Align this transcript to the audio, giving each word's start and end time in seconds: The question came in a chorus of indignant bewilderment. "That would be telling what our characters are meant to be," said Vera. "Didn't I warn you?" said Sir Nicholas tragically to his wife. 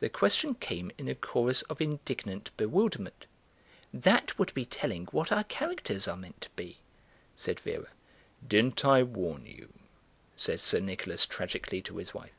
The 0.00 0.08
question 0.08 0.56
came 0.56 0.90
in 0.98 1.06
a 1.06 1.14
chorus 1.14 1.62
of 1.70 1.80
indignant 1.80 2.50
bewilderment. 2.56 3.26
"That 3.94 4.36
would 4.36 4.52
be 4.52 4.64
telling 4.64 5.06
what 5.12 5.30
our 5.30 5.44
characters 5.44 6.08
are 6.08 6.16
meant 6.16 6.40
to 6.40 6.50
be," 6.56 6.78
said 7.36 7.60
Vera. 7.60 7.86
"Didn't 8.44 8.84
I 8.84 9.04
warn 9.04 9.46
you?" 9.46 9.72
said 10.36 10.58
Sir 10.58 10.80
Nicholas 10.80 11.24
tragically 11.24 11.80
to 11.82 11.98
his 11.98 12.12
wife. 12.12 12.34